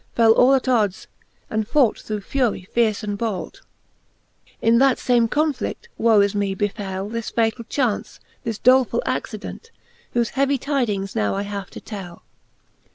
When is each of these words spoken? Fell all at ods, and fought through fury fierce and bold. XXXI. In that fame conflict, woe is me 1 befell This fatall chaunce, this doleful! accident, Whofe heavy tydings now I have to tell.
Fell 0.15 0.31
all 0.31 0.55
at 0.55 0.67
ods, 0.67 1.05
and 1.47 1.67
fought 1.67 1.99
through 1.99 2.21
fury 2.21 2.63
fierce 2.63 3.03
and 3.03 3.19
bold. 3.19 3.61
XXXI. 4.47 4.51
In 4.63 4.77
that 4.79 4.97
fame 4.97 5.27
conflict, 5.27 5.89
woe 5.95 6.21
is 6.21 6.33
me 6.33 6.53
1 6.53 6.57
befell 6.57 7.07
This 7.07 7.29
fatall 7.29 7.69
chaunce, 7.69 8.19
this 8.43 8.57
doleful! 8.57 9.03
accident, 9.05 9.69
Whofe 10.15 10.31
heavy 10.31 10.57
tydings 10.57 11.15
now 11.15 11.35
I 11.35 11.43
have 11.43 11.69
to 11.69 11.79
tell. 11.79 12.23